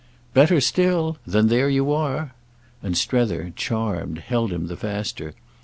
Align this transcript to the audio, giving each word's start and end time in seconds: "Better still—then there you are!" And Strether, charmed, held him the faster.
"Better 0.33 0.59
still—then 0.59 1.47
there 1.47 1.69
you 1.69 1.91
are!" 1.93 2.33
And 2.81 2.97
Strether, 2.97 3.53
charmed, 3.55 4.17
held 4.17 4.51
him 4.51 4.65
the 4.65 4.75
faster. 4.75 5.35